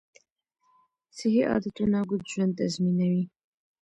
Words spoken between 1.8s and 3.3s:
اوږد ژوند تضمینوي.